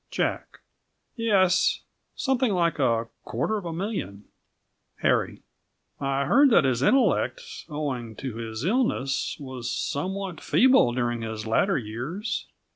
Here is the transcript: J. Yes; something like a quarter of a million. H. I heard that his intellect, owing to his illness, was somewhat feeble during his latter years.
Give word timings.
J. 0.09 0.39
Yes; 1.15 1.83
something 2.15 2.51
like 2.53 2.79
a 2.79 3.07
quarter 3.23 3.57
of 3.57 3.65
a 3.65 3.71
million. 3.71 4.25
H. 5.03 5.41
I 5.99 6.25
heard 6.25 6.49
that 6.49 6.63
his 6.63 6.81
intellect, 6.81 7.65
owing 7.69 8.15
to 8.15 8.37
his 8.37 8.65
illness, 8.65 9.37
was 9.39 9.69
somewhat 9.69 10.41
feeble 10.41 10.91
during 10.93 11.21
his 11.21 11.45
latter 11.45 11.77
years. 11.77 12.47